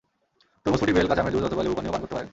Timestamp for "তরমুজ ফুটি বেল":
0.63-1.07